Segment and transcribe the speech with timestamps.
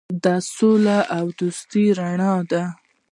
[0.23, 0.25] د
[0.55, 2.33] سولې او دوستۍ رڼا.